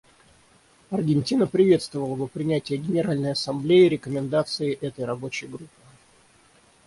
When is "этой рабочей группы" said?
4.73-5.79